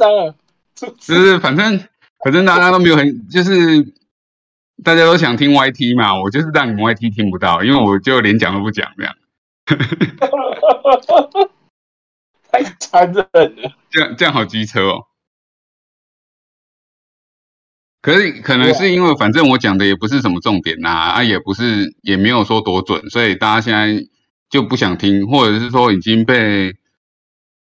[0.00, 0.34] 越来越夸张了。
[0.98, 1.78] 就是反正
[2.24, 3.52] 反正大家都没有很，就是
[4.82, 9.14] 大家都想听 YT 嘛，我就是让你们 YT 听不到，因为我就连讲都不讲这样。
[12.50, 13.22] 太残忍
[13.62, 13.72] 了。
[13.90, 15.06] 这样这样好机车哦。
[18.02, 24.08] 可是可能是因为反正我讲的也不是什么重点呐，啊也不是也没有说多准，所以大家现在
[24.48, 26.74] 就不想听，或者是说已经被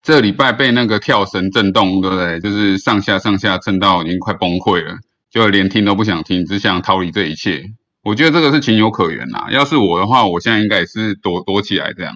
[0.04, 2.38] 这礼拜被那个跳绳震动，对不对？
[2.38, 4.98] 就是上下上下震到已经快崩溃了，
[5.30, 7.64] 就连听都不想听，只想逃离这一切。
[8.02, 9.46] 我觉得这个是情有可原呐。
[9.50, 12.14] 要是我的话，我现在应该也是躲躲起来这样。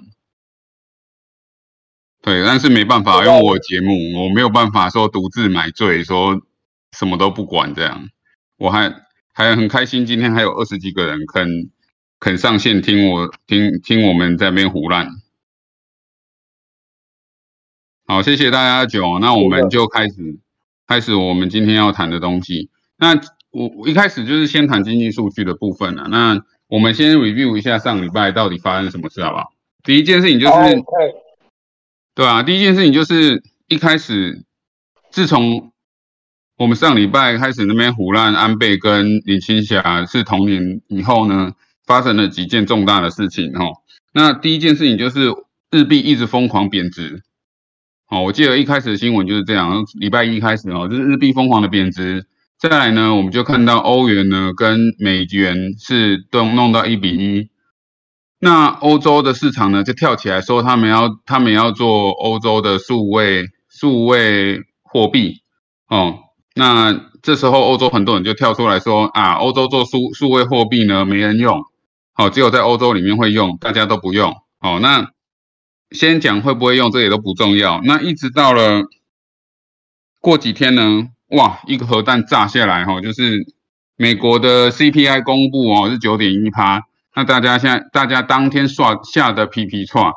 [2.21, 6.39] 对，但是没办法，因为我节目我没有办法说独自买醉说。
[6.97, 8.09] 什么都不管，这样
[8.57, 8.91] 我还
[9.31, 10.07] 还很开心。
[10.07, 11.47] 今天还有二十几个人肯
[12.19, 15.07] 肯上线听我听听我们在那边胡乱。
[18.09, 19.19] 好，谢谢大家酒。
[19.19, 20.15] 那我们就开始
[20.87, 22.71] 开始我们今天要谈的东西。
[22.97, 23.13] 那
[23.51, 26.07] 我我一开始就是先谈经济数据的部分了。
[26.09, 29.53] 那我们先 review 一下上礼拜到底发生什么事，好不好？
[29.83, 30.83] 第一件事情就是，
[32.15, 34.43] 对啊，第一件事情就是一开始
[35.11, 35.71] 自从
[36.57, 41.51] 我们上礼拜开始那边胡乱，安倍跟李青霞是同年以后呢，
[41.85, 43.83] 发生了几件重大的事情哦。
[44.15, 45.31] 那第一件事情就是
[45.69, 47.21] 日币一直疯狂贬值，
[48.09, 52.25] 哦，我记得一开始的新闻就是这样，礼拜一开始哦，就是日币疯狂的贬值。
[52.57, 57.49] 再来呢，我们就看到欧元呢跟美元是都弄到一比一，
[58.39, 65.35] 那欧洲的市场呢就跳起来说他们要他们要做欧洲的数位数位货币
[65.87, 66.15] 哦。
[66.55, 71.61] 那这时候，欧洲很多人就跳出来说啊，欧洲做数数位货币呢，没人用，
[72.13, 74.35] 好，只有在欧洲里面会用，大家都不用。
[74.59, 75.11] 好，那
[75.91, 77.81] 先讲会不会用，这也都不重要。
[77.83, 78.83] 那一直到了
[80.19, 83.45] 过几天呢，哇，一个核弹炸下来，哈，就是
[83.95, 86.83] 美国的 CPI 公布哦，是九点一趴。
[87.15, 90.13] 那大家现在大家当天刷下的皮皮错，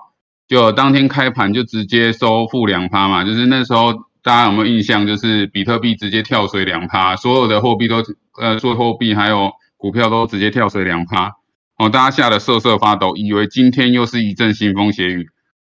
[0.48, 3.92] 就当天开盘就直接收负两趴嘛，就是那时候。
[4.24, 5.04] 大家有没有印象？
[5.04, 8.04] 就是比特币直接跳水两趴，所有的货币都
[8.40, 11.32] 呃，做货币还有股票都直接跳水两趴，
[11.76, 15.26] 哦，大家吓得瑟瑟发抖，以为今天又是一阵腥风血雨，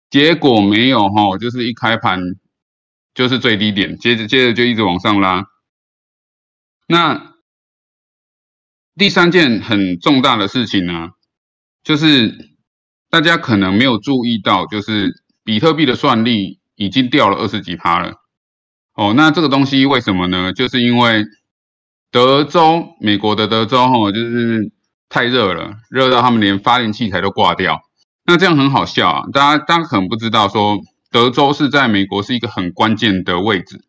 [0.10, 2.20] 结果没有哈，就是一开盘
[3.14, 5.44] 就是最低点，接着接着就一直往上拉。
[6.88, 7.34] 那
[8.96, 11.10] 第三件很重大的事情呢，
[11.84, 12.56] 就是
[13.10, 15.12] 大家可能没有注意到，就是
[15.44, 18.14] 比特币的算力已经掉了二十几趴了。
[18.94, 20.54] 哦，那这个东西为什么呢？
[20.54, 21.26] 就是因为
[22.12, 24.72] 德州，美国的德州，哈，就是
[25.10, 27.82] 太热了，热到他们连发电器材都挂掉。
[28.26, 29.24] 那这样很好笑啊！
[29.32, 30.80] 大家大家可能不知道，说
[31.12, 33.82] 德州是在美国是一个很关键的位置，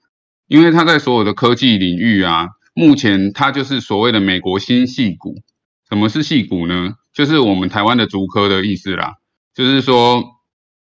[0.47, 5.37] 因为它在所有的科技领域啊，目前它就是所谓的美国新系股。
[5.89, 6.95] 什么是系股呢？
[7.13, 9.15] 就是我们台湾的竹科的意思啦，
[9.55, 10.23] 就是说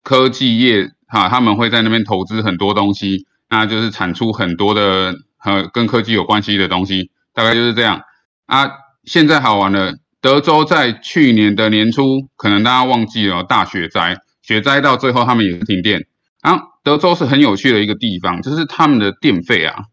[0.03, 3.25] 科技业哈，他们会在那边投资很多东西。
[3.47, 8.01] 那就是产出很多的和跟科技有关系的东西，大概就是这样
[8.47, 8.71] 啊。
[9.03, 9.93] 现在好玩了，
[10.25, 16.07] 德州在去年的年初，可能大家忘记了大雪灾，雪灾到最后他们也是停电
[16.41, 16.59] 啊。
[16.83, 19.83] 德州是很有趣的一个地方，就是他们的电费啊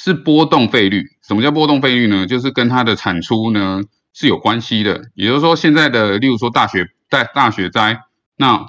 [0.00, 1.06] 是波动费率。
[1.26, 2.24] 什么叫波动费率呢？
[2.28, 3.80] 就是跟它的产出呢
[4.14, 5.10] 是有关系的。
[5.16, 7.98] 也就是说，现在的例如说大雪在大雪灾，
[8.36, 8.64] 那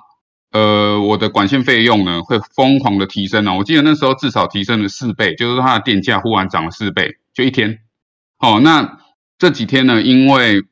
[0.54, 3.58] 呃，我的管线费用呢会疯狂的提升哦。
[3.60, 7.78] 我记得那时候至少提升了四倍，就是它的电价忽然涨了四倍，就一天。
[8.40, 8.98] 哦，那
[9.44, 10.64] 这几天呢，因为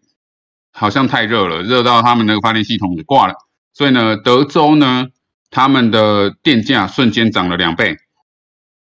[0.72, 3.34] 好像太热了，热到他们那个发电系统也挂了，
[3.74, 5.08] 所以呢，德州呢，
[5.50, 7.97] 他们的电价瞬间涨了两倍。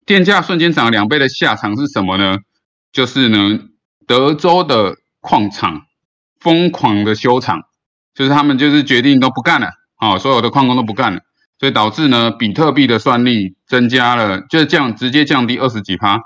[0.06, 2.38] 电价瞬间涨了两倍的下场是什么呢？
[2.94, 3.60] 就是呢，
[4.08, 5.82] 德州的矿场
[6.40, 7.64] 疯狂的修厂，
[8.14, 9.72] 就是他们就是决定都不干了。
[10.00, 11.20] 哦，所有的矿工都不干了，
[11.60, 16.22] 所以导致呢，比特币的算力增加了，就降直接降低二十几趴。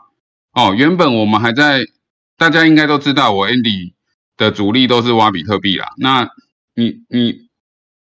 [0.54, 1.80] 哦，原本我们还在，
[2.40, 3.92] 大家应该都知道，我 Andy
[4.38, 5.90] 的主力都是挖比特币啦。
[5.98, 6.30] 那
[6.74, 7.50] 你你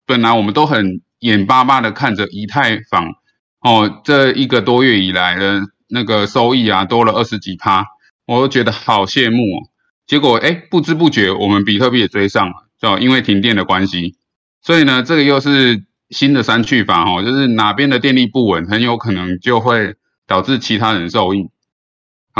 [0.05, 3.15] 本来我们都很眼巴巴的看着以太坊，
[3.61, 7.83] 哦，这一个多月以来的那个收益啊，多了二十几趴，
[8.27, 9.69] 我都觉得好羡慕哦。
[10.05, 14.17] 结果哎，不知不觉我们比特币也追上了，就因为停电的关系。
[14.61, 19.95] 所以呢，这个又是新的三去法哦，就是哪边的电力不稳，很有可能就会
[20.27, 21.49] 导致其他人受益。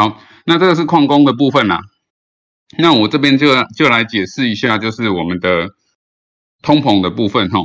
[0.01, 1.81] 好，那这个是矿工的部分啦。
[2.75, 5.67] 那我这边就就来解释一下，就是我们的
[6.63, 7.59] 通膨的部分哈。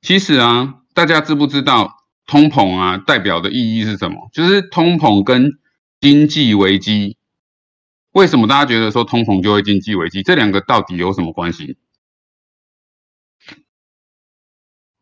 [0.00, 1.92] 其实啊，大家知不知道
[2.24, 4.30] 通膨啊代表的意义是什么？
[4.32, 5.58] 就是通膨跟
[6.00, 7.18] 经济危机，
[8.12, 10.22] 为什么大家觉得说通膨就会经济危机？
[10.22, 11.76] 这两个到底有什么关系？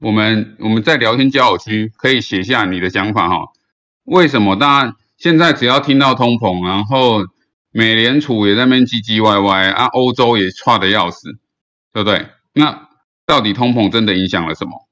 [0.01, 3.53] 我们我们在聊天交友区可以写下你的想法哈。
[4.03, 7.27] 为什么大家现在只要听到通膨，然后
[7.71, 11.33] 美联储也在那边唧唧歪歪啊，欧洲也差的要死，
[11.93, 12.29] 对不对？
[12.53, 12.89] 那
[13.27, 14.87] 到底通膨真的影响了什么？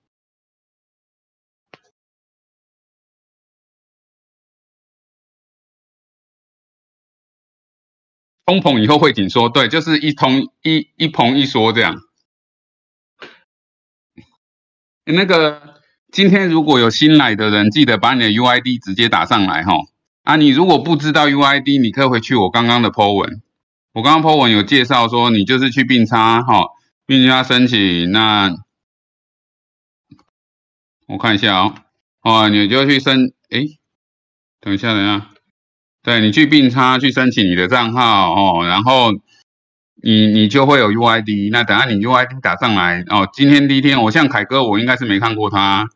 [8.47, 11.97] 通膨以后会紧缩，对，就是一通一一膨一缩这样。
[15.07, 15.81] 那个
[16.13, 19.73] 今天如果有新来的人，记得把你的 UID 直接打上来哈。
[20.25, 23.43] 啊，你如果不知道 UID，你可以回去我刚刚的 po 文，
[23.93, 26.65] 我刚刚 po 文有介绍说，你就是去并差哈，
[27.07, 28.51] 并差申请，那
[31.07, 31.75] 我看一下哦，
[32.23, 33.61] 哦，你就去申，哎，
[34.61, 35.31] 等一下，等一下，
[36.03, 39.13] 对你去并差去申请你的账号哦，然后。
[40.07, 43.27] 你你就会有 UID，那等下你 UID 打上来哦。
[43.33, 45.89] 今天第一天，我像凯哥，我应该是没看过他。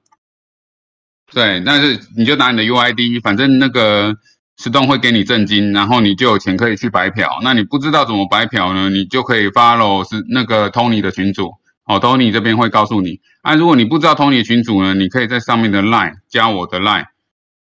[1.32, 4.16] 对，但是你就拿你的 UID，反正那个
[4.56, 7.38] 石洞会给你正金，然后你就有钱可以去白嫖。
[7.42, 8.88] 那你不知道怎么白嫖呢？
[8.90, 11.52] 你就可以 follow 是那个 Tony 的群主
[11.84, 13.20] 哦，Tony 这边会告诉你。
[13.42, 17.06] 啊，如果你不知道 Tony 群主呢，你可以在上面的 Line 加我的 Line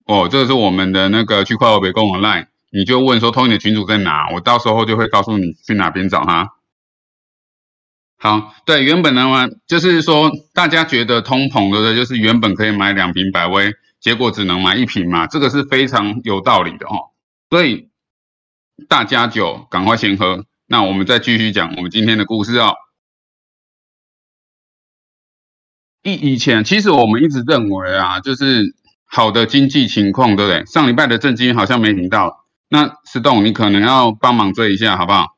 [0.06, 2.46] 哦，这个是我们的那个区块链北工的 Line。
[2.70, 4.28] 你就问说，Tony 的群主在哪？
[4.34, 6.50] 我到时候就会告诉你去哪边找他。
[8.26, 17.12] 好，对，原本的话就是说，大家觉得通膨的，就是原本可以买两瓶百威，结果只能买一瓶嘛，这个是非常有道理的哦。
[17.50, 17.88] 所以
[18.88, 20.44] 大家就赶快先喝。
[20.66, 22.74] 那我们再继续讲我们今天的故事哦。
[26.02, 28.74] 以以前，其实我们一直认为啊，就是
[29.04, 30.66] 好的经济情况，对不对？
[30.66, 32.44] 上礼拜的震惊好像没听到。
[32.68, 35.36] 那石栋，你可能要帮忙追一下，好不好？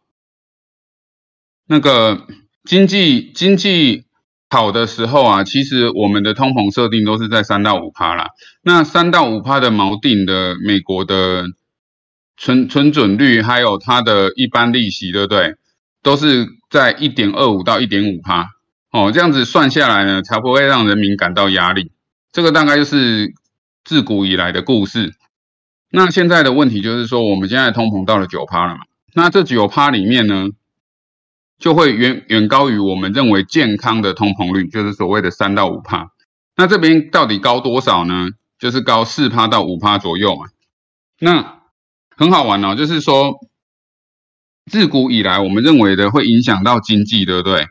[1.67, 2.26] 那个
[2.69, 4.05] 经济经济
[4.50, 8.29] 好的时候啊，其实我们的通膨设定都是在三到五趴啦。
[8.62, 11.47] 那三到五趴的锚定的美国的
[12.37, 15.55] 存存准率，还有它的一般利息，对不对？
[16.03, 18.50] 都是在一点二五到一点五趴。
[18.93, 21.91] 哦，这样子算下来呢，才不会让人民感到压力。
[22.32, 23.32] 这个大概就是
[23.82, 25.15] 自古以来的故事。
[25.91, 28.81] 那现在的问题就是说，我们现在通膨到了九趴了嘛？
[29.15, 30.49] 那这九趴里面呢，
[31.58, 36.10] 就会远远高于我们认为健康的通膨率，就是所谓的三到五趴。
[36.56, 38.31] 那这边到底高多少呢？
[38.58, 40.46] 就是高四趴到五趴左右嘛。
[41.20, 41.60] 那
[42.16, 43.38] 很好玩哦，就是说，
[44.66, 47.69] 自古以来我们认为的会影响到经济，对不对？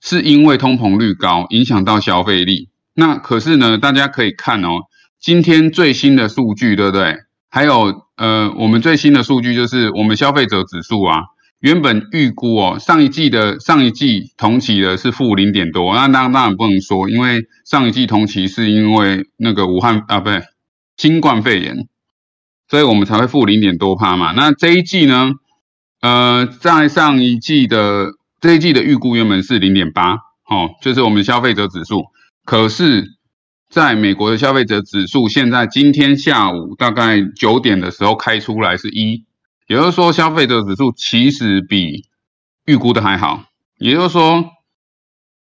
[0.00, 2.70] 是因为通膨率高，影响到消费力。
[2.94, 4.84] 那可是呢，大家可以看哦，
[5.20, 7.18] 今天最新的数据，对不对？
[7.50, 11.24] 还有，呃，我们最新的数据就是我们消费者指数啊，
[11.60, 20.42] 原本预估哦，上一季的上一季同期的是负零点多，那当当然不能说，因为上一季同期是因为那个武汉啊，不对，
[20.96, 21.88] 新冠肺炎，
[22.68, 24.32] 所以我们才会负零点多趴嘛。
[24.32, 25.32] 那这一季呢，
[26.00, 30.14] 呃，在上一季的这一季的预估原本是零点八，
[30.48, 32.04] 哦，就是我们消费者指数，
[32.44, 33.16] 可是。
[33.68, 39.24] 在美国的消费者指数，现在今天下午大概九点的时候开出来是一，
[39.66, 42.08] 也就是说消费者指数其实比
[42.64, 43.46] 预估的还好，
[43.76, 44.50] 也就是说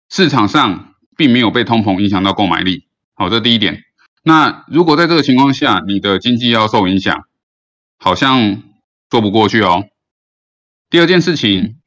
[0.08, 2.88] 市场上并没有被通膨影响到购买力。
[3.14, 3.82] 好，这第一点。
[4.22, 7.28] 那如果在这个情况下，你的经济要受影响，
[7.98, 8.62] 好像
[9.10, 9.88] 说不过去哦。
[10.88, 11.80] 第二件事情。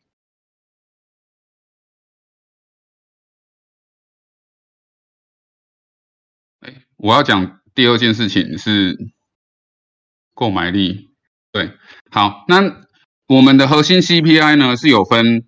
[7.02, 8.98] 我要讲第二件事情是
[10.34, 11.09] 购买力，
[11.52, 11.72] 对，
[12.12, 12.76] 好，那
[13.28, 15.44] 我们的核心 CPI 呢是有分，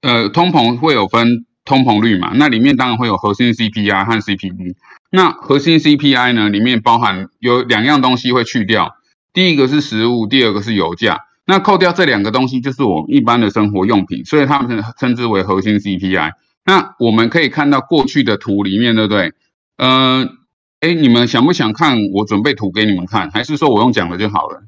[0.00, 2.32] 呃，通膨会有分通膨率嘛？
[2.34, 4.74] 那里面当然会有核心 CPI 和 CPI。
[5.10, 8.96] 那核心 CPI 呢，里面包含有两样东西会去掉，
[9.32, 11.20] 第一个是食物，第二个是油价。
[11.46, 16.32] 那扣掉这两个东西，就是我们一般的生活用品，所以他们称之为核心 CPI。
[16.64, 19.32] 那我们可以看到过去的图里面，对不对？
[19.76, 20.30] 嗯，
[20.80, 24.62] 哎，你们想不想看我准备图给你们看，还是说我用讲的就好了？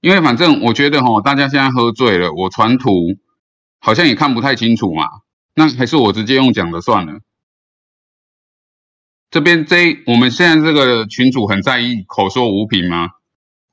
[0.00, 2.90] 因为反正我觉得哈，大家现在喝醉了，我传图
[3.80, 5.04] 好像也看不太清楚嘛，
[5.54, 7.20] 那还是我直接用讲的算了。
[9.30, 13.10] 这边这我们现在这个群主很在意口说无凭吗？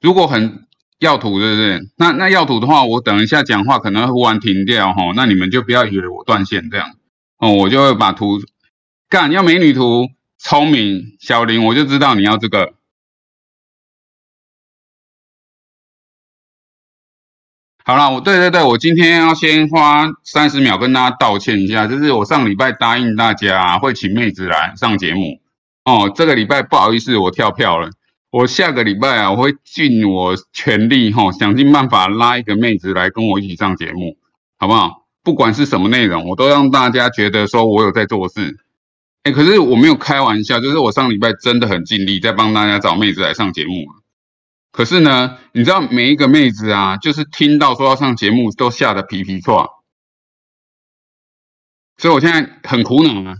[0.01, 0.67] 如果很
[0.99, 1.79] 要图，对不对？
[1.97, 6.95] 那那要图的话，我等一下讲话可能会忽然停掉哈，那你们就不要以为我断线这样
[7.37, 8.39] 哦，我就会把图。
[9.07, 10.07] 干要美女图，
[10.47, 12.75] 聪明，小林，我就知道你要这个。
[17.83, 25.39] 好了，我对对对，我今天要先花三十秒跟大家道歉一下，就是我上礼拜答应大家会请妹子来上节目，
[25.83, 27.89] 哦，这个礼拜不好意思，我跳票了。
[28.29, 34.15] 我下个礼拜啊，我会尽我全力哈，想尽办法拉一个妹子来跟我一起上节目，
[34.59, 35.07] 好不好？
[35.23, 38.59] 不管是什么内容，我都让大家觉得说我有在做事。
[39.25, 43.87] 哎，可是我没有开玩笑，就是我上礼拜真的很尽力在帮大家找妹子来上节目。
[44.71, 49.67] 可是呢，你知道每一个妹子啊，就是听到说要上节目，都吓得皮皮挫。
[51.97, 53.37] 所以我现在很苦恼啊。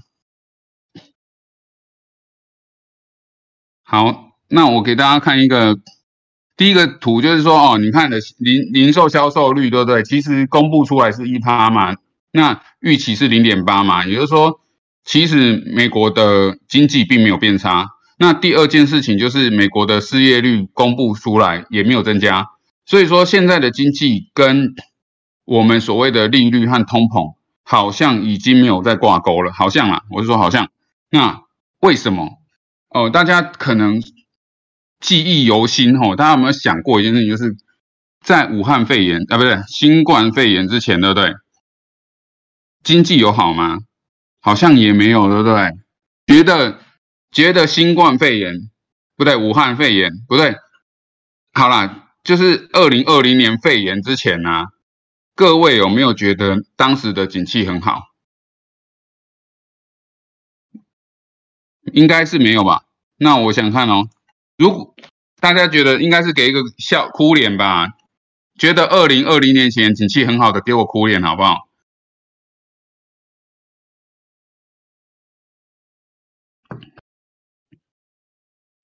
[3.83, 5.77] 好，那我给大家看一个
[6.57, 10.01] 第一个图，就是说哦，你看的零零售销售率，对不对？
[10.01, 11.95] 其实公布出来是一趴嘛，
[12.31, 14.61] 那预期是零点八嘛，也就是说，
[15.05, 17.91] 其实美国的经济并没有变差。
[18.17, 22.47] 那第二件事情就是美国的失业率公布出来也没有增加，
[22.85, 24.74] 所以说现在的经济跟
[25.45, 30.69] 我们所谓的利率和通膨好像已经没有再挂钩了，好像啊，我是说好像。
[31.09, 31.41] 那
[31.81, 32.39] 为什么？
[32.89, 34.01] 哦，大家可能
[35.00, 37.55] 记忆犹新哦，大家有没有想过一件事情，就是
[38.21, 41.33] 在武汉肺炎啊，不对，新冠肺炎之前，对不对？
[42.81, 43.79] 经济有好吗？
[44.45, 45.71] 好像也没有，对不对？
[46.27, 46.79] 觉得。
[47.31, 48.53] 觉得新冠肺炎
[49.17, 50.55] 不对，武汉肺炎不对，
[51.51, 54.67] 好啦，就是二零二零年肺炎之前呢，
[55.35, 58.03] 各位有没有觉得当时的景气很好？
[61.91, 62.83] 应该是没有吧？
[63.17, 64.07] 那我想看哦，
[64.57, 64.95] 如果
[65.41, 67.89] 大家觉得应该是给一个笑哭脸吧，
[68.57, 71.67] 觉得二零二零年前景气很好的，给我哭脸好不好？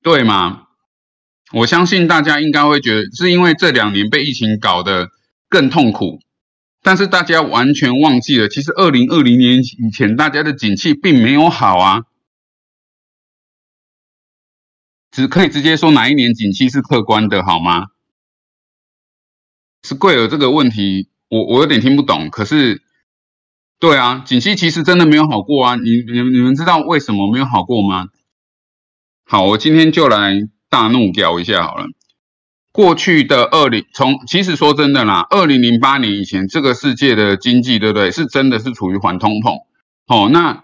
[0.01, 0.67] 对吗？
[1.53, 5.09] 我相信大家应该会觉得，是因为这两年被疫情搞得
[5.49, 6.19] 更痛苦，
[6.81, 12.03] 但是大家完全忘记了，其实二零二零年以前大家的景气并没有好啊，
[15.11, 17.87] 只可以直接说哪一年景气是客观的，好吗？
[19.83, 22.81] 是贵了这个问题，我我有点听不懂，可是，
[23.77, 28.07] 对啊，景气其实真的没有好过啊，你你你们知道为什么没有好过吗？
[29.31, 31.85] 好，我今天就来大怒屌一下好了。
[32.73, 38.11] 过去的二零从其实说真的啦，二零零八年以前，这个世界的经济对不对？
[38.11, 39.59] 是真的是处于缓通膨。
[40.05, 40.63] 好，那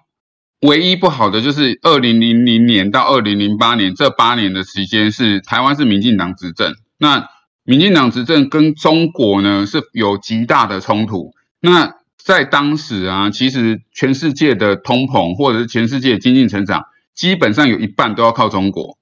[0.59, 6.75] 唯一不好的就是二零零零年到二零零八年这八年的时间是台湾是民进党执政。
[6.97, 7.29] 那
[7.63, 11.33] 民进党执政跟中国呢是有极大的冲突。
[11.61, 16.83] 那在当时啊，其实全世界的通膨或者是全世界经济成长。
[17.17, 18.97] 基本上有一半都要靠中国，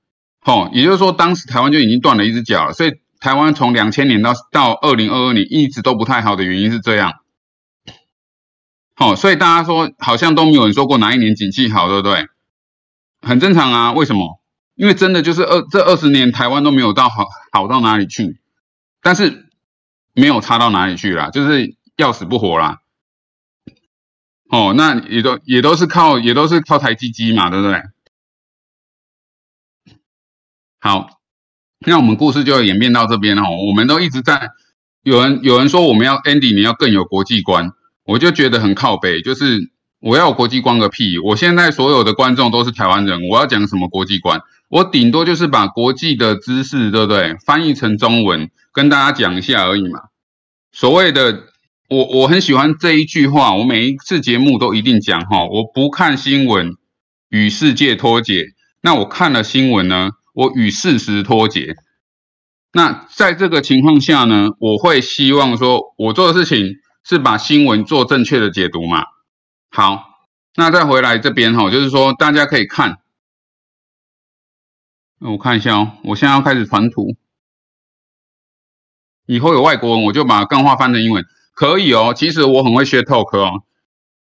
[0.45, 2.73] 哦，也就是说，当时台湾就已经断了一只脚了。
[2.73, 7.11] 所以台湾从两千年到到二零二二年一直都不太好的原因是这样，
[8.95, 12.25] 哦，所以大家说好像都没有人说过哪一年景气好，对不对？
[13.21, 14.39] 很正常啊，为什么？
[14.75, 18.39] 因为真的就是二这二十年台湾都没有到好好到哪里去，
[19.01, 19.49] 但是
[20.13, 22.79] 没有差到哪里去啦，就是要死不活啦。
[24.49, 27.81] 哦，那也都也都是靠也都是靠台积机嘛，对不对？
[30.85, 31.17] 好，
[31.83, 33.41] 那我们故事就演变到这边哦。
[33.67, 34.51] 我们都一直在
[35.01, 37.71] 有人有人说我们要 Andy，你要更有国际观，
[38.03, 39.23] 我就觉得很靠北。
[39.23, 41.17] 就是我要国际观个屁！
[41.17, 44.39] 我现在所有的观众都是台湾人，我要讲什么国际观？
[44.69, 47.33] 我顶多就是把国际的知识，对不对？
[47.43, 50.01] 翻译成中文跟大家讲一下而已嘛。
[50.71, 51.45] 所谓的
[51.89, 55.45] 我我很喜欢这一句话，我每一次节目都一定讲哈。
[55.45, 56.75] 我不看新闻
[57.29, 58.49] 与世界脱节，
[58.83, 60.11] 那我看了新闻呢？
[60.35, 61.75] 我与事实脱节，
[62.73, 66.73] 那在这个情况下呢，我会希望说，我做的事情
[67.05, 69.05] 是把新闻做正确的解读嘛。
[69.69, 70.03] 好，
[70.57, 72.97] 那再回来这边哈，就是说大家可以看，
[75.19, 77.15] 我看一下哦，我现在要开始传图，
[79.25, 82.13] 以后有外国文我就把干话翻成英文，可以哦。
[82.13, 83.63] 其实我很会学 talk 哦，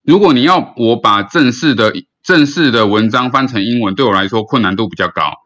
[0.04, 5.38] 如果你要我把正式的正式的文章翻成英文，对我来说困难度比较高。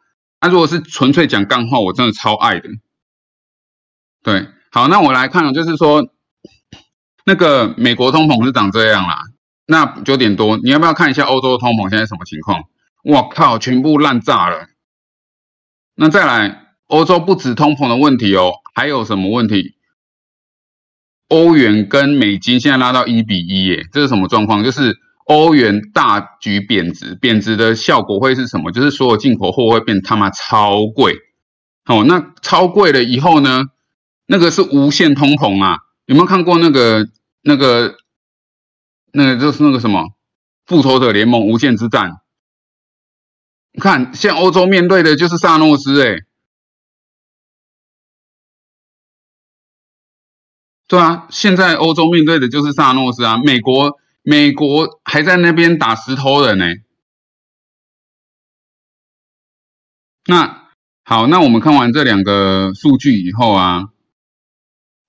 [0.45, 2.69] 那如果是纯粹讲干话，我真的超爱的。
[4.21, 6.07] 对，好，那我来看，就是说
[7.25, 9.23] 那个美国通膨是长这样啦。
[9.65, 12.61] 那九点多，你要不要看一下欧洲通膨现在什么情况？
[13.03, 14.67] 我靠，全部烂炸了。
[15.95, 19.73] 那再来，欧洲不止通膨的问题哦，还有什么问题？
[21.27, 24.63] 欧元跟美金现在拉到一比一耶，这是什么状况？
[24.63, 28.71] 就是欧元大举贬值，贬值的效果会是什么？
[28.71, 31.13] 就是所有进口货会变他妈超贵。
[31.85, 33.65] 哦，那超贵了以后呢？
[34.27, 35.77] 那个是无限通膨啊！
[36.07, 37.07] 有没有看过那个
[37.43, 37.95] 那个
[39.11, 40.15] 那个就是那个什么
[40.65, 42.21] 复仇者联盟无限之战？
[43.79, 46.21] 看，现欧洲面对的就是萨诺斯，哎，
[50.87, 53.37] 对啊，现在欧洲面对的就是萨诺斯啊！
[53.37, 56.65] 美国美国还在那边打石头人呢。
[60.27, 60.69] 那
[61.03, 63.89] 好，那我们看完这两个数据以后啊。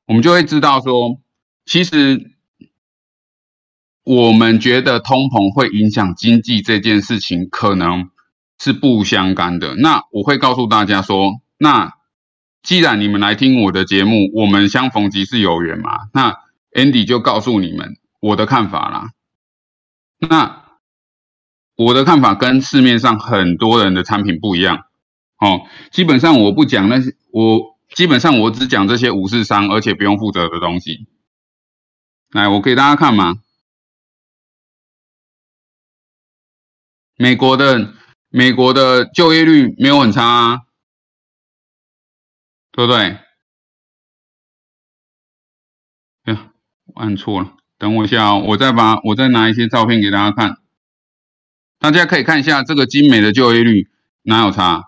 [0.09, 1.21] 我们就会知道说，
[1.65, 2.31] 其实
[4.05, 8.11] 我们觉得通膨会影响经济这件事情，可能
[8.61, 9.75] 是不相干的。
[9.75, 11.97] 那我会告诉大家说，那
[12.63, 16.09] 既然你们来听我的节目，我们相逢即是有缘嘛。
[16.13, 16.37] 那
[16.71, 19.11] Andy 就告诉你们我的看法啦。
[20.19, 20.79] 那
[21.77, 24.87] 我的看法跟市面上很多人的产品不一样。
[25.39, 27.77] 哦，基本上我不讲那些我。
[27.95, 31.07] 基本上我只讲这些五四三，而且不用负责的东西。
[32.31, 33.37] 来，我给大家看嘛。
[37.15, 37.95] 美国的
[38.29, 40.63] 美国的就业率没有很差，啊，
[42.73, 42.99] 对不对？
[46.25, 46.53] 哎呀，
[46.97, 50.59] 按错了，等我一下哦，我再把我再拿一些照片给大家看。
[51.79, 53.89] 大家可以看一下这个精美的就业率
[54.23, 54.85] 哪有差？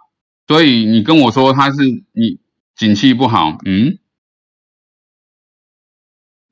[0.46, 1.78] 所以你跟我说它是
[2.12, 2.40] 你。
[2.78, 3.98] 景气不好，嗯，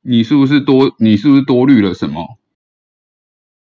[0.01, 0.93] 你是不是多？
[0.99, 2.37] 你是不是多虑了什么？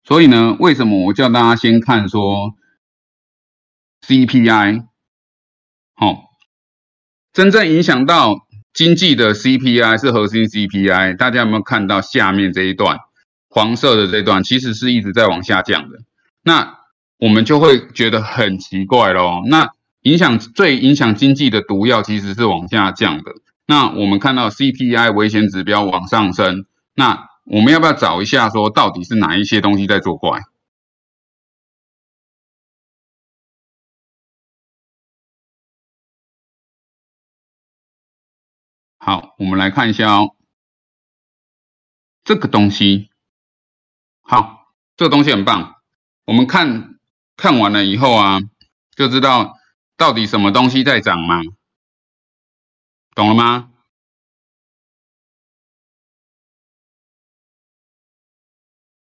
[0.04, 2.54] 所以呢，为什么我叫大家先看说
[4.02, 4.86] CPI？
[5.94, 6.30] 好，
[7.32, 8.43] 真正影响到
[8.74, 12.98] 经济的 CPI 是核心 CPI，大家有没有看到下面这一段
[13.48, 15.98] 黄色的这段，其实是一直在往下降的。
[16.42, 16.78] 那
[17.18, 19.42] 我们就会觉得很奇怪咯。
[19.46, 19.70] 那
[20.02, 23.32] 影响最影响经济的毒药其实是往下降的。
[23.66, 30.40] 那我们看到 CPI 危险指标往上升，那我们要不要找一下说到底是哪一些东西在作怪？
[39.06, 40.34] 好，我们来看一下哦，
[42.24, 43.10] 这个东西，
[44.22, 45.74] 好，这个东西很棒。
[46.24, 46.98] 我们看
[47.36, 48.40] 看完了以后啊，
[48.96, 49.58] 就知道。
[49.96, 51.40] 到底什么东西在涨吗？
[53.14, 53.70] 懂了吗？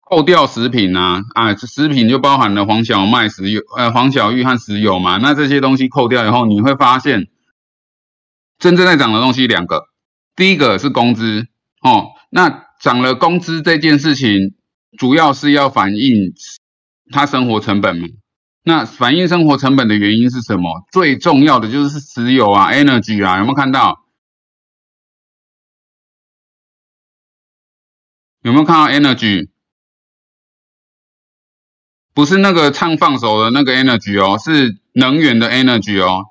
[0.00, 5.18] 扣掉食品啊，啊，食品就包含了黄小麦、石油，呃，黄小玉和石油嘛。
[5.18, 7.28] 那这些东西扣掉以后，你会发现
[8.58, 9.87] 真正在涨的东西两个，
[10.38, 11.48] 第一个是工资
[11.82, 12.12] 哦。
[12.30, 14.54] 那涨了工资这件事情，
[14.96, 16.32] 主要是要反映
[17.10, 18.06] 他生活成本嘛。
[18.62, 20.86] 那反映生活成本的原因是什么？
[20.92, 24.04] 最重要的就是石油啊，energy 啊，有没有看到？
[28.42, 29.48] 有没有看到 energy？
[32.14, 36.26] 不是那个唱放手的那个 energy 哦，是能源的 energy 哦。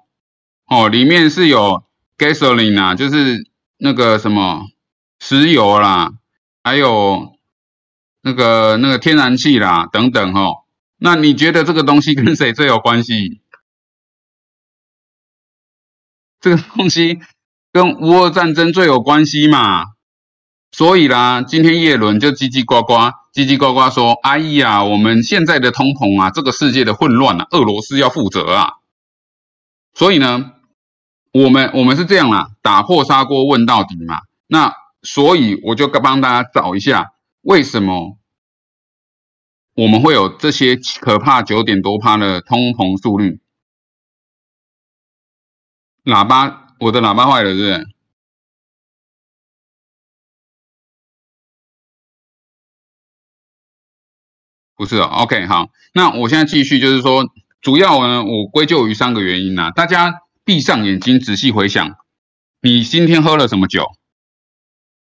[0.65, 1.83] 哦，里面是有
[2.17, 4.67] gasoline 啊，就是那个什么
[5.19, 6.13] 石油啦，
[6.63, 7.37] 还有
[8.21, 10.63] 那个那个天然气啦，等等哦。
[10.97, 13.41] 那你觉得这个东西跟谁最有关系？
[16.39, 17.19] 这个东西
[17.71, 19.85] 跟乌俄战争最有关系嘛？
[20.71, 22.93] 所以啦，今天叶伦就叽叽呱呱、
[23.33, 28.73] 叽叽呱呱说：“哎呀，我们现在的通膨啊，这个世界的混乱啊，俄罗斯要负责啊。”
[29.95, 30.51] 所以呢，
[31.33, 34.21] 我们我们是这样啦，打破砂锅问到底嘛。
[34.47, 37.11] 那所以我就帮大家找一下
[37.41, 38.17] 为什么。
[39.75, 43.39] 我们会有这些可怕九点多趴的通膨速率。
[46.03, 47.87] 喇叭，我的喇叭坏了，是不是？
[54.75, 57.23] 不是哦，OK，好，那我现在继续，就是说，
[57.61, 59.69] 主要呢，我归咎于三个原因呐。
[59.69, 61.97] 大家闭上眼睛，仔细回想，
[62.61, 63.85] 你今天喝了什么酒？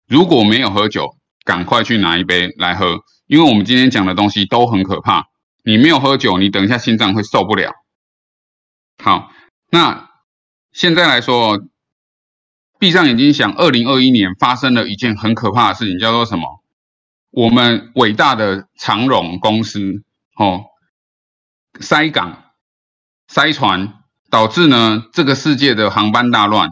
[0.06, 3.02] 如果没有喝酒，赶快去拿一杯来喝。
[3.26, 5.26] 因为我们今天讲的东西都很可怕，
[5.62, 7.74] 你没有喝酒，你等一下心脏会受不了。
[9.04, 9.30] 好，
[9.70, 10.08] 那
[10.72, 11.58] 现在来说，
[12.78, 16.64] 闭上眼睛想，二零二一年发生了一件很可怕的事情，叫做什么？
[17.32, 20.02] 我们伟大的长荣公司
[20.36, 20.64] 哦，
[21.80, 22.54] 塞港、
[23.26, 23.92] 塞船，
[24.30, 26.70] 导致呢这个世界的航班大乱。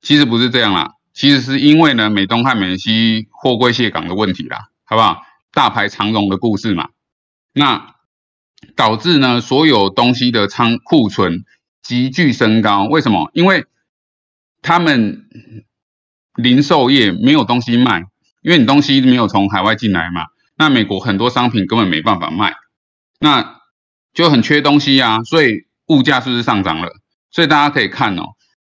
[0.00, 5.22] 其实不是这样啦，其实是因为呢美东和美西货柜卸港的问题啦，好不好？
[5.52, 6.88] 大牌长龙的故事嘛，
[7.52, 7.94] 那
[8.76, 11.44] 导致呢所有东西的仓库存
[11.82, 12.84] 急剧升高。
[12.84, 13.30] 为什么？
[13.32, 13.66] 因为
[14.62, 15.28] 他们
[16.34, 18.04] 零售业没有东西卖，
[18.42, 20.26] 因为你东西没有从海外进来嘛。
[20.56, 22.54] 那美国很多商品根本没办法卖，
[23.20, 23.60] 那
[24.12, 26.88] 就很缺东西啊，所以物价是不是上涨了？
[27.30, 28.22] 所以大家可以看哦，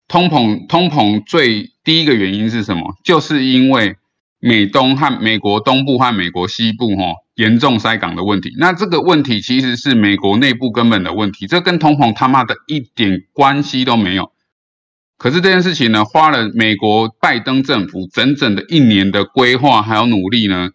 [0.08, 2.94] 通膨通膨最第一个原因是什么？
[3.04, 3.96] 就是因为
[4.40, 8.54] 美东和美国东部和美国西部哈严重塞港的问题。
[8.58, 14.32] 那这个问题其实是美国内部根本的问题，这跟通膨他妈的一点关系都没有。
[15.18, 20.70] 可是这件事情呢，花了美国拜登政府整整的一年的规划还有努力呢。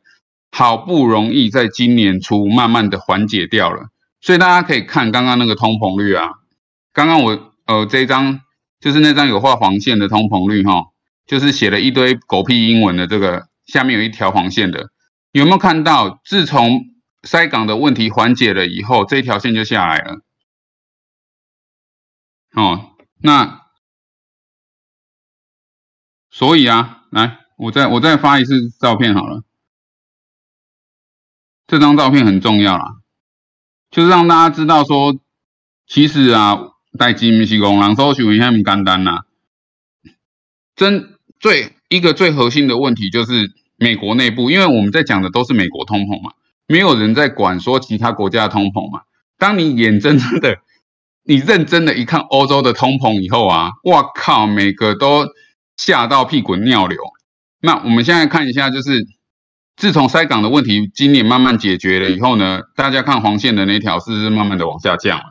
[0.51, 3.89] 好不容易在今年初慢慢的缓解掉了，
[4.21, 6.29] 所以大家可以看刚刚那个通膨率啊，
[6.93, 8.41] 刚刚我呃这一张
[8.79, 10.85] 就是那张有画黄线的通膨率哈，
[11.25, 14.89] 就是写了一堆狗屁英文的这个下面有一条黄线的，
[15.31, 16.19] 有没有看到？
[16.25, 16.85] 自从
[17.23, 20.21] 塞港的问题缓解了以后，这条线就下来了。
[22.55, 23.65] 哦，那
[26.31, 29.43] 所以啊，来我再我再发一次照片好了。
[31.67, 32.95] 这张照片很重要啦，
[33.91, 35.17] 就是让大家知道说，
[35.87, 36.59] 其实啊，
[36.97, 39.21] 代金不是工人，搜寻一下很简单呐。
[40.75, 46.33] 真最一个最核心的问题就是美国内部，因为我们在讲的都是美国通膨嘛，
[46.67, 49.01] 没有人在管说其他国家的通膨嘛。
[49.37, 50.59] 当你眼睁睁的，
[51.23, 55.25] 你认真的一看欧洲的通膨以后啊，哇靠，每个都
[55.77, 56.99] 吓到屁滚尿流。
[57.61, 59.07] 那我们现在看一下，就是。
[59.79, 65.23] 自从塞港的问题今年慢慢解决了以后呢，大家看黄线的那条是不是慢慢的往下降了？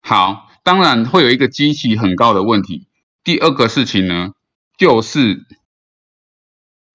[0.00, 2.86] 好，当然会有一个基期很高的问题。
[3.24, 4.30] 第二个事情呢，
[4.78, 5.40] 就是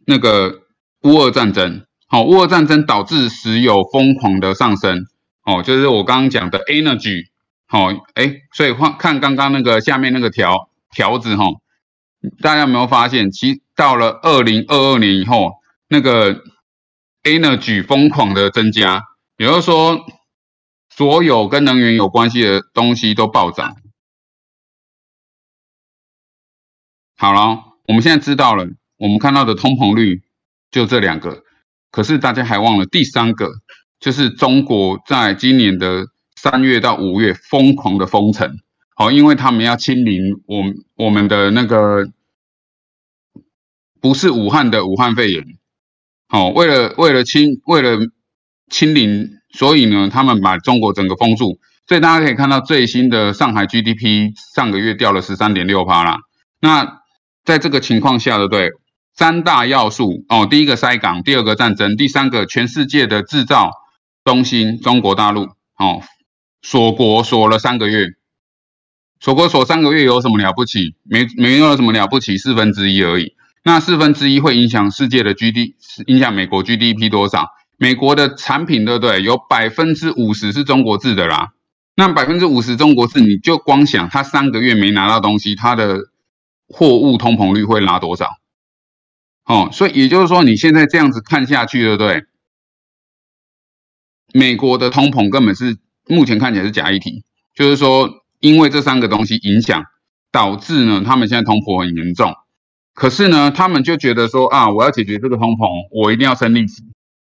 [0.06, 0.62] 那个
[1.04, 1.86] 乌俄战争。
[2.08, 5.06] 好，乌俄战争导致石油疯狂的上升。
[5.44, 7.26] 哦，就是我刚刚讲的 energy。
[7.68, 11.44] 好，哎，所以看看刚刚那个下面那个条条子哈，
[12.42, 15.52] 大家有没有发现，其到了二零二二年以后，
[15.90, 16.42] 那个。
[17.24, 19.04] Energy 疯狂的增加，
[19.38, 20.06] 也就是说，
[20.90, 23.76] 所有跟能源有关系的东西都暴涨。
[27.18, 28.66] 好了，我们现在知道了，
[28.98, 30.24] 我们看到的通膨率
[30.72, 31.44] 就这两个，
[31.92, 33.50] 可是大家还忘了第三个，
[34.00, 38.60] 就是中国在今年的三月到五月疯狂的封城，
[38.96, 40.64] 好，因为他们要清零，我
[40.96, 42.10] 我们的那个
[44.00, 45.59] 不是武汉的武汉肺炎。
[46.32, 47.98] 好，为了为了清为了
[48.70, 51.60] 清零，所以呢，他们把中国整个封住。
[51.88, 56.20] 所以大家可以看到最新的上海 GDP 上个月掉了十三点六趴啦。
[56.62, 57.02] 那
[57.44, 58.70] 在这个情况下，的对？
[59.16, 63.72] 三大要素哦，第一个塞港，第二个战争，第三个全世界的制造
[64.24, 65.46] 中心中国大陆
[65.80, 66.04] 哦，
[66.62, 68.06] 锁国锁了三个月，
[69.20, 70.96] 锁国锁三个月有什么了不起？
[71.04, 73.34] 没没有什么了不起，四分之一而已。
[73.72, 75.76] 那四分之一会影响世界的 G D，
[76.08, 77.50] 影响美国 GDP 多少？
[77.78, 79.22] 美国的产品对不对？
[79.22, 81.54] 有百分之五十是中国制的啦。
[81.96, 86.00] 那百分之五十中国制，你就光想他三个月没拿到东西，他的
[86.68, 88.32] 货物通膨率会拉多少？
[89.46, 92.24] 哦，所以也就是说，你现在这样子看下去，对不对？
[94.34, 95.78] 美国的通膨根本是
[96.08, 99.84] 目前看起来是假议题，就是说，因为这三个东西影响，
[100.32, 102.34] 导致呢，他们现在通膨很严重。
[103.00, 106.84] 可是呢，他们就觉得说啊，我要解决这个通膨，我一定要升利息，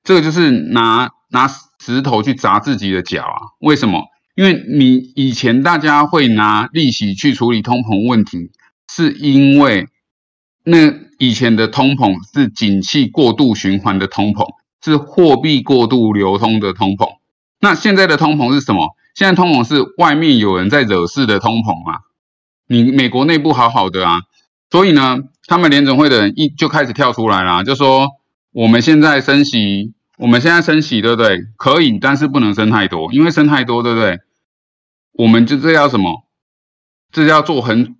[0.04, 3.36] 这个就是拿拿石头去砸自己的脚啊！
[3.58, 4.04] 为什么？
[4.36, 8.52] 因为你以前大家会拿利息去处理通膨问题，
[8.88, 9.88] 是因为
[10.62, 14.46] 那以前的通膨是景气过度循环的通膨，
[14.84, 17.16] 是货币过度流通的通膨。
[17.58, 18.94] 那现在的通膨是什么？
[19.16, 22.02] 现在通膨是外面有人在惹事的通膨啊！
[22.68, 24.20] 你美国内部好好的啊，
[24.70, 25.18] 所以呢？
[25.46, 28.08] 他们联总会的人一就开始跳出来了，就说
[28.50, 31.38] 我们现在升息，我们现在升息，对不对？
[31.56, 34.18] 可以，但是不能升太多，因为升太多，对不对？
[35.12, 36.26] 我们就这叫什么？
[37.12, 37.96] 这叫做很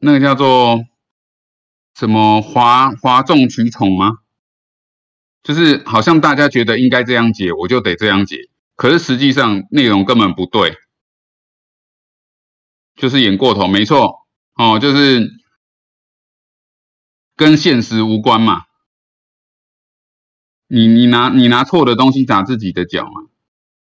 [0.00, 0.84] 那个叫做
[1.98, 4.18] 什么哗哗众取宠吗？
[5.42, 8.36] 就是好像大家觉得应该这样解，我就得这样解，
[8.76, 10.74] 可是实际上内容根本不对，
[12.96, 14.26] 就是演过头，没错，
[14.56, 15.41] 哦，就是。
[17.42, 18.66] 跟现实无关嘛？
[20.68, 23.22] 你你拿你拿错的东西砸自己的脚嘛？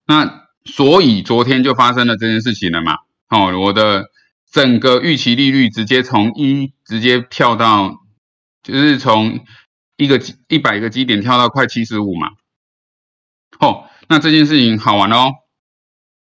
[0.07, 2.99] 那所以昨天就发生了这件事情了嘛？
[3.31, 4.11] 哦，我的
[4.53, 8.05] 整个预期利率直接从一直接跳到，
[8.63, 9.41] 就是从
[9.97, 12.33] 一个一百个基点跳到快七十五嘛？
[13.59, 15.33] 哦，那这件事情好玩哦，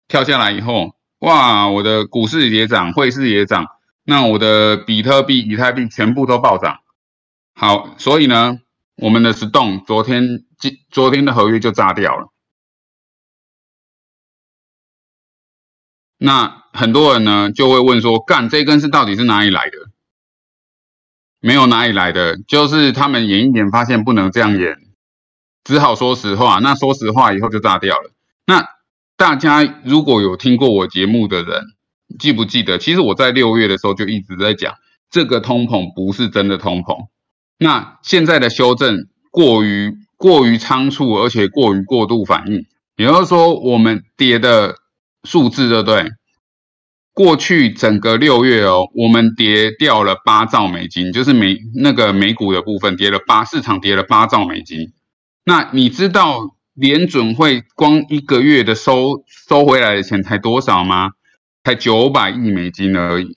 [0.07, 3.69] 跳下来以后，哇，我的股市也涨，汇市也涨，
[4.05, 6.81] 那我的比特币、以太币全部都暴涨。
[7.65, 8.59] 好，所以呢，
[8.97, 12.33] 我们的 Stone 昨天今昨天的合约就炸掉了。
[16.19, 19.77] 那很多人呢就会问说，干这根是到底是哪里来的？
[21.39, 24.77] 没有哪里来的，就是他们演一点发现不能这样演，
[25.63, 26.59] 只好说实话。
[26.59, 28.11] 那说实话以后就炸掉了。
[28.45, 28.67] 那
[29.17, 31.63] 大家如果有听过我节目的人，
[32.19, 32.79] 记不记得？
[32.79, 34.75] 其实我在六月的时候就一直在讲，
[35.13, 37.07] 这个通膨不是真的通膨。
[37.63, 42.67] 那现在的修正过于过于仓促，而且过于过度反应。
[42.97, 44.77] 也就是说，我们跌的
[45.25, 46.11] 数字，对不对？
[47.15, 54.93] 过去整个六月哦，我们跌掉了八兆美金，就是美那个美股的部分跌了八，市场跌了八兆美金。
[55.45, 61.11] 那你知道联准会光一个月的收收回来的钱才多少吗？
[61.65, 63.37] 才九百亿美金而已。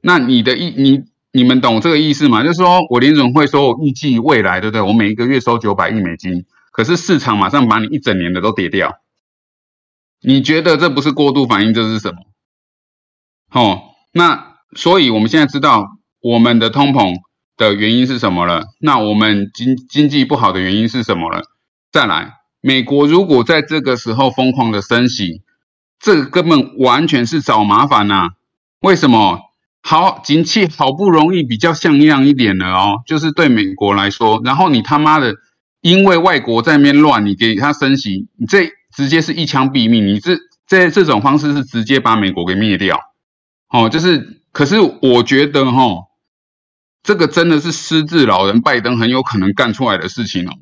[0.00, 1.04] 那你的一你
[1.36, 2.44] 你们懂这个意思吗？
[2.44, 4.80] 就是说我联准会说我预计未来，对不对？
[4.80, 9.00] 我每一个月收九百亿美金，可是市场马上把你一整年的都跌掉。
[10.22, 12.18] 你觉得这不是过度反应，这是什么？
[13.50, 17.16] 哦，那所以我们现在知道我们的通膨
[17.56, 18.66] 的原因是什么了？
[18.78, 21.42] 那我们经经济不好的原因是什么了？
[21.90, 25.42] 再来，美国如果在这个时候疯狂的升息，
[25.98, 28.28] 这根本完全是找麻烦呐！
[28.78, 29.40] 为什么？
[29.86, 35.34] 好，景气好不容易比较像样一点了哦，就是对美国来说，然后你他妈的
[35.82, 42.98] 因为外国在面乱，你给他升息，你这直接是一枪毙命，你这这这种方式是直接把美国给灭掉。
[43.68, 46.04] 哦，就是，可是我觉得哈，
[47.02, 50.52] 这个真的是失智老人拜登很有可能干出来的事情哦。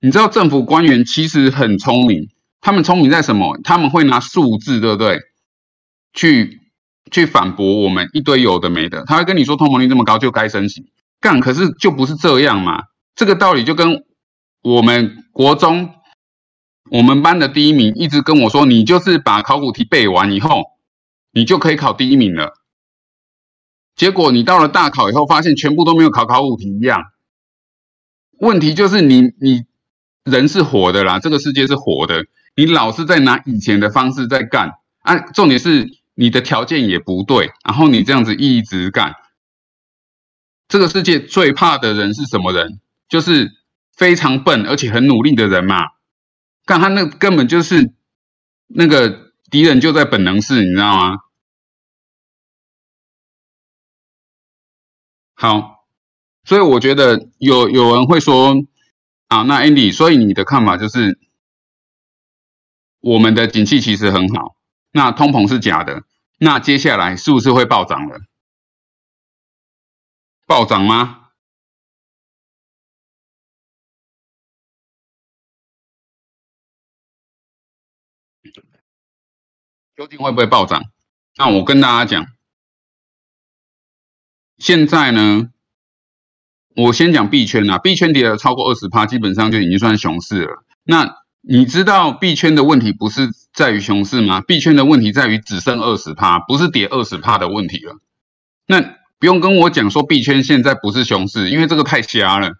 [0.00, 3.60] 你知道政府官员其实很聪明，他们聪明在什么？
[3.62, 5.20] 他们会拿数字，对不对？
[6.12, 6.59] 去
[7.10, 9.04] 去反驳我们一堆有的没的。
[9.04, 12.84] 他会跟你说通膨率这么高就该升息，干，可是就不是这样嘛。
[13.14, 14.04] 这个道理就跟
[14.62, 15.94] 我们国中
[16.90, 20.64] 我们班的第一名一直跟我说，你就是把考古题背完以后。
[21.32, 22.54] 你就可以考第一名了。
[23.94, 27.04] 结果你到了大考以后，发现全部都没有考考古题一样。
[28.40, 29.62] 问题就是你你
[30.24, 32.24] 人是活的啦，这个世界是活的，
[32.56, 35.20] 你老是在拿以前的方式在干啊。
[35.30, 39.14] 重点是你的条件也不对，然后你这样子一直干。
[40.68, 42.80] 这个世界最怕的人是什么人？
[43.08, 43.50] 就是
[43.96, 45.86] 非常笨而且很努力的人嘛。
[46.64, 47.94] 干他那根本就是
[48.66, 49.28] 那个。
[49.50, 51.16] 敌人就在本能室，你知道吗？
[55.34, 55.86] 好，
[56.44, 58.54] 所以我觉得有有人会说
[59.26, 61.18] 啊，那 Andy，所以你的看法就是
[63.00, 64.54] 我们的景气其实很好，
[64.92, 66.02] 那通膨是假的，
[66.38, 68.20] 那接下来是不是会暴涨了？
[70.46, 71.16] 暴涨吗？
[79.96, 80.82] 究竟会不会暴涨？
[81.36, 82.26] 那我跟大家讲，
[84.56, 85.52] 现在呢，
[86.74, 90.64] 我先讲币圈啊，币圈跌了超过二十趴，基本上就已经算熊市了。
[90.82, 94.40] 那你知道币圈的问题不是在于熊市吗？
[94.40, 97.96] 币圈的问题在于只剩二十趴，不是跌二十趴的问题了。
[98.66, 98.80] 那
[99.18, 102.52] 不用跟我讲说币圈现在不是熊市，因为这个太瞎了。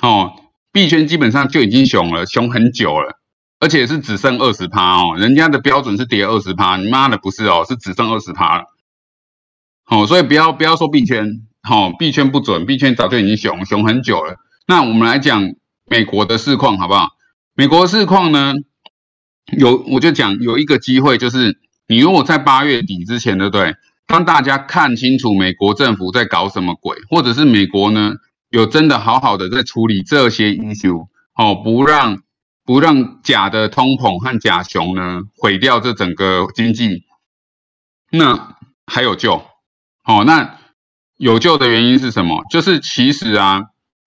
[0.00, 0.32] 哦，
[0.72, 3.18] 币圈基本上就已经熊了，熊很久了。
[3.60, 8.64] 而且是只剩二十趴哦，人家的标准是跌二十趴，你妈的不是哦，是只剩二十趴了。
[9.90, 11.26] 哦，所以不要不要说币圈，
[11.62, 14.36] 好，币圈不准，币圈早就已经熊熊很久了。
[14.66, 15.42] 那我们来讲
[15.90, 17.08] 美国的市况好不好？
[17.58, 18.54] 美国市况呢，
[19.58, 23.74] 有我就讲有一个机会，就是你如果在八月底之前，对不对？
[24.06, 28.12] 当大家看清楚美国政府在搞什么鬼，或者是美国呢
[28.48, 32.22] 有真的好好的在处理这些因素哦，不让。
[32.64, 37.04] 不让假的通膨和假熊呢毁掉这整个经济，
[38.10, 39.42] 那还有救。
[40.02, 40.58] 好，那
[41.16, 42.44] 有救的原因是什么？
[42.50, 43.62] 就是其实啊，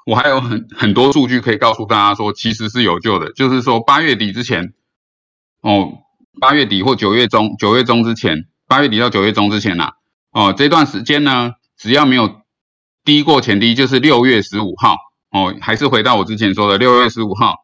[0.06, 3.32] 我还有很很多数据可以告诉大家说，其实是有救的。
[3.34, 4.74] 就是说八月底之前，
[5.62, 5.94] 哦，
[6.40, 9.92] 八月底或九月中，九月中之前，八月底到九月中之前呐，
[10.32, 12.42] 哦，这段时间呢，只要没有
[13.04, 14.96] 低过前低，就是六月十五号，
[15.32, 17.56] 哦，还是回到我之前说的六月十五号。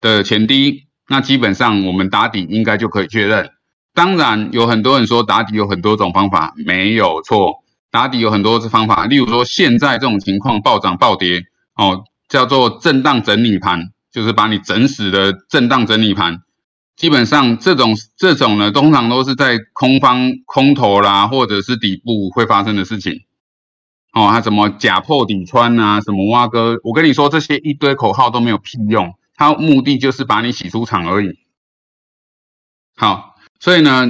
[0.00, 3.52] 的前低，那基本上我们打底应该就可以确认。
[3.94, 9.06] 当然有很多人说打底有很多种方法，没有错，打底有很多方法。
[9.06, 11.42] 例如说现在这种情况暴涨暴跌，
[11.76, 16.42] 哦，叫做震荡整理盘，就是把你整死的震荡整理盘。
[16.96, 23.24] 基本上这种这种呢，通常都是在空方空头啦，或者是底部会发生的事情。
[24.12, 31.36] 哦，它什么假破底穿啊，什么挖哥，我跟你说这些一堆口号都没有屁用，它目的就是把你洗出场而已。
[32.94, 34.08] 好，所以呢，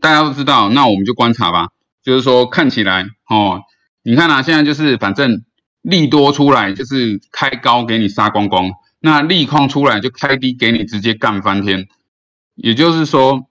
[0.00, 1.68] 大家都知道，那我们就观察吧。
[2.02, 3.60] 就是说看起来哦，
[4.02, 5.44] 你看啊，现在就是反正
[5.82, 8.70] 利多出来就是开高给你杀光光。
[9.00, 11.88] 那利空出来就开低给你直接干翻天，
[12.54, 13.48] 也就是说，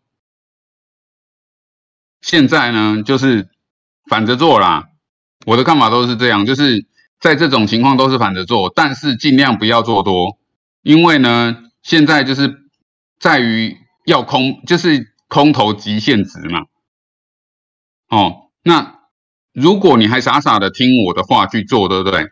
[2.21, 3.49] 现在呢就是
[4.09, 4.87] 反着做啦。
[5.45, 6.85] 我的看法都是这样，就是
[7.19, 10.37] 在这种情况都是反着做，但是尽量不要做多，
[10.83, 12.69] 因为呢现在就是
[13.19, 16.67] 在于要空，就是空头极限值嘛。
[18.07, 19.00] 哦，那
[19.53, 22.27] 如果你还傻傻的听我的话去做，对不对？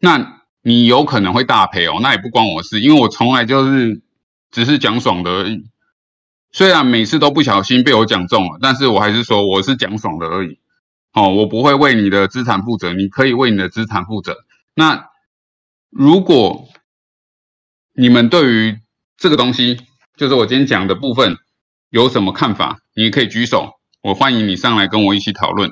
[0.00, 0.34] 那。
[0.68, 4.02] 你有可能会大赔哦，那也不关我事，因为我从来就是
[4.50, 5.62] 只是讲爽的而已。
[6.50, 10.58] 虽然每次都不小心被我讲中了，但是我还是说我是讲爽的而已。
[11.12, 14.38] 哦，我不会为你的资产负责，你可以为你的资产负责。
[14.74, 15.10] 那
[15.88, 16.68] 如果
[17.94, 18.80] 你们对于
[19.16, 19.78] 这个东西，
[20.16, 21.36] 就是我今天讲的部分，
[21.90, 25.70] 有什么看法，你可以举手，我欢迎你上来跟我一起讨论。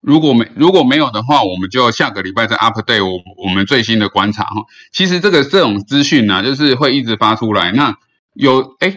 [0.00, 4.64] 如果没如果没有的话，我们就下个礼拜再 update 我我们最新的观察哈。
[4.92, 7.72] 其实这个这种资讯呢，就是会一直发出来。
[7.72, 7.96] 那
[8.34, 8.96] 有哎，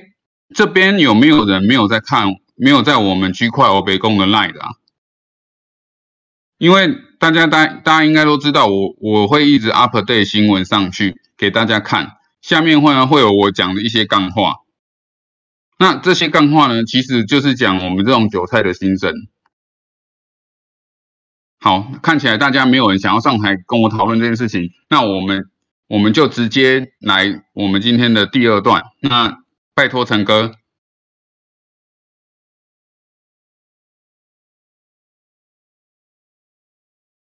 [0.54, 4.70] 这边有没有人没有在看，没有在我们区块欧北宫的 line 的啊？
[6.60, 12.18] 因为大家大大家应该都知道，我我会一直 update 新闻上去给大家看。
[12.42, 14.58] 下面会呢会有我讲的一些干话。
[15.80, 19.14] 那这些干话呢，其实就是讲我们这种韭菜的心声。
[21.62, 25.44] 好，看起来大家没有人想要上台跟我讨论这件事情，那我们
[25.88, 28.84] 我们就直接来我们今天的第二段。
[29.02, 29.40] 那
[29.76, 30.54] 拜托陈哥，